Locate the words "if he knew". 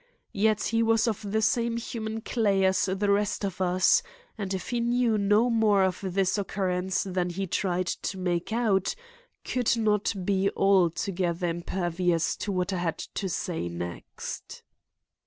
4.51-5.15